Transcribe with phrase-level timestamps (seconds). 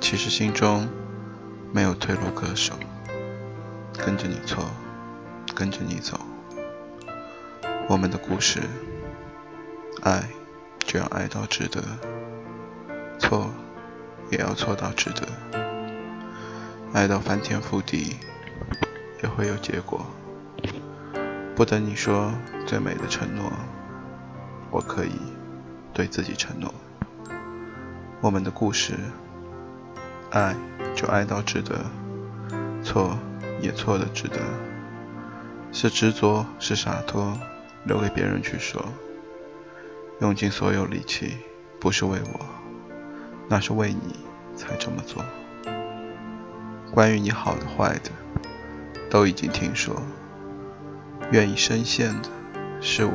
[0.00, 0.88] 其实心中
[1.72, 2.74] 没有退路可守，
[3.98, 4.64] 跟着你错，
[5.54, 6.18] 跟着你走。
[7.88, 8.60] 我们的故事，
[10.02, 10.24] 爱
[10.78, 11.82] 就要爱到值得，
[13.18, 13.50] 错
[14.30, 15.28] 也要错到值得，
[16.94, 18.16] 爱到翻天覆地
[19.22, 20.06] 也会有结果。
[21.54, 22.32] 不等你说
[22.66, 23.52] 最美的承诺，
[24.70, 25.12] 我可以
[25.92, 26.72] 对自己承诺。
[28.22, 28.94] 我们的故事。
[30.30, 30.54] 爱
[30.94, 31.84] 就爱到值得，
[32.84, 33.18] 错
[33.60, 34.36] 也错的值得，
[35.72, 37.38] 是执着是洒脱，
[37.84, 38.84] 留给别人去说。
[40.20, 41.38] 用尽所有力气，
[41.80, 42.40] 不是为我，
[43.48, 44.16] 那是为你
[44.54, 45.24] 才这么做。
[46.92, 48.10] 关于你好的坏的，
[49.08, 49.96] 都已经听说。
[51.30, 52.28] 愿意深陷的
[52.80, 53.12] 是我，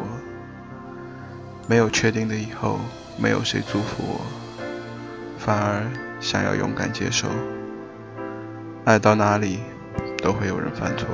[1.67, 2.80] 没有确定的以后，
[3.17, 4.22] 没有谁祝福我，
[5.38, 6.12] 反而。
[6.23, 7.27] 想要勇敢接受，
[8.85, 9.59] 爱到哪里
[10.19, 11.05] 都会有人犯错，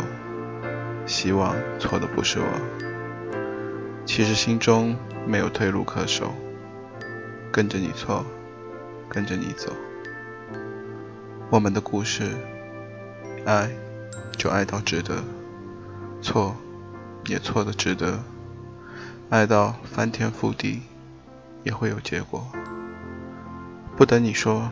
[1.08, 2.46] 希望错的不是我。
[4.06, 6.32] 其实心中没有退路可守，
[7.52, 8.24] 跟着你错，
[9.10, 9.74] 跟着你走。
[11.50, 12.26] 我们的故事，
[13.46, 13.72] 爱
[14.38, 15.24] 就爱到值得，
[16.22, 16.56] 错
[17.26, 18.20] 也错的值得，
[19.32, 20.84] 爱到翻天覆地
[21.64, 22.48] 也会有结果。
[23.98, 24.72] 不等你说。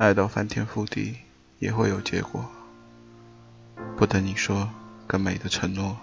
[0.00, 1.14] 爱到翻天覆地
[1.58, 2.42] 也会有结果，
[3.98, 4.66] 不等你说
[5.06, 5.94] 更美的承诺，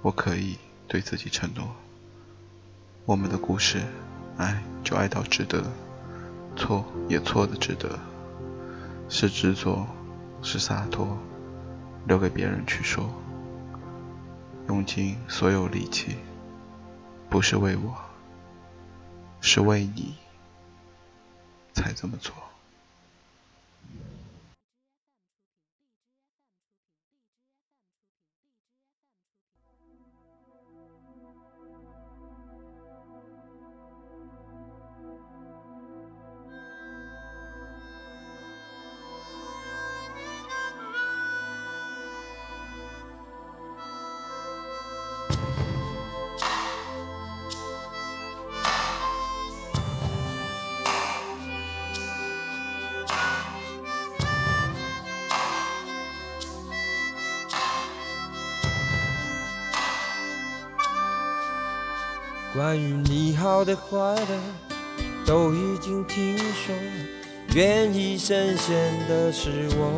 [0.00, 0.56] 我可以
[0.86, 1.74] 对自己承诺。
[3.04, 3.82] 我们的故事，
[4.36, 5.64] 爱就爱到值得，
[6.54, 7.98] 错也错的值得，
[9.08, 9.84] 是执着，
[10.40, 11.18] 是洒脱，
[12.06, 13.12] 留给别人去说。
[14.68, 16.16] 用尽所有力气，
[17.28, 17.92] 不是为我，
[19.40, 20.14] 是为你
[21.72, 22.32] 才这么做。
[62.54, 64.38] 关于你好的坏的，
[65.26, 66.72] 都已经听说。
[67.52, 69.90] 愿意深陷的是我，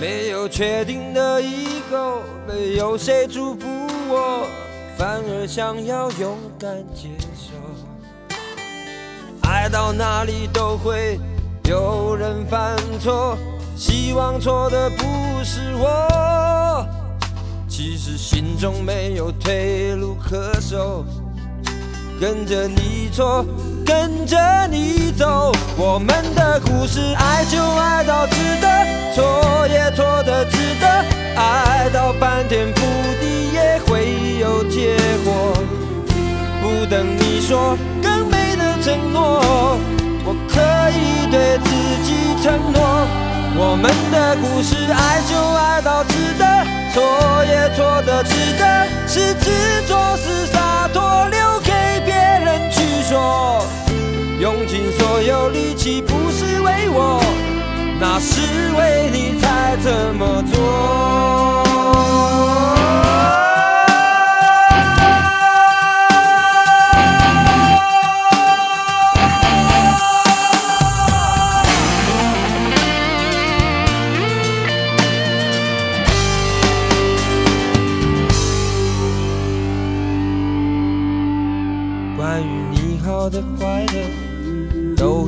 [0.00, 3.64] 没有确定的以后，没有谁祝福
[4.08, 4.44] 我，
[4.98, 7.52] 反而想要勇敢接受。
[9.48, 11.20] 爱到哪里都会
[11.68, 13.38] 有人犯错，
[13.76, 15.04] 希望错的不
[15.44, 16.63] 是我。
[17.86, 21.04] 其实心中没有退路可守，
[22.18, 23.44] 跟着你错，
[23.84, 24.38] 跟着
[24.70, 25.52] 你走。
[25.76, 28.68] 我们的故事，爱就爱到值得，
[29.14, 30.86] 错也错的值得，
[31.36, 32.80] 爱到翻天覆
[33.20, 35.52] 地也会有结果。
[36.62, 39.76] 不等你说更美的承诺，
[40.24, 40.58] 我可
[40.88, 41.68] 以对自
[42.02, 43.06] 己承诺。
[43.56, 46.44] 我们的故事，爱就爱到值得，
[46.94, 49.50] 错也错的值得，是执
[49.88, 51.72] 着是洒脱，留给
[52.04, 53.66] 别人去说。
[54.38, 57.20] 用尽所有力气，不是为我，
[57.98, 58.40] 那是
[58.78, 60.54] 为你才这么做。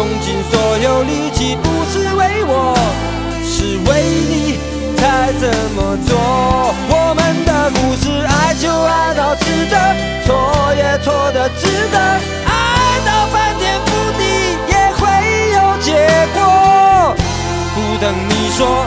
[0.00, 2.74] 用尽所有力气，不是为我，
[3.44, 4.58] 是为你
[4.96, 5.44] 才这
[5.76, 6.16] 么做。
[6.88, 9.76] 我们的故事，爱就爱到值得，
[10.24, 15.04] 错也错的值得，爱到翻天覆地也会
[15.52, 15.92] 有结
[16.32, 17.14] 果。
[17.74, 18.86] 不等你说